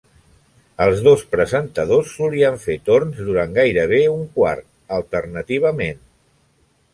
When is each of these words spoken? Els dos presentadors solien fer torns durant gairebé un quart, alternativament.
Els 0.85 1.01
dos 1.07 1.25
presentadors 1.33 2.13
solien 2.21 2.57
fer 2.63 2.77
torns 2.89 3.19
durant 3.27 3.53
gairebé 3.59 4.01
un 4.15 4.25
quart, 4.39 4.67
alternativament. 4.99 6.03